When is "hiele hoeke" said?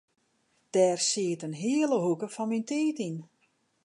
1.61-2.27